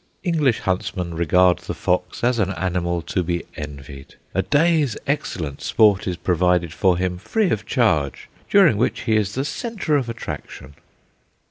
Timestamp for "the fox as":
1.59-2.39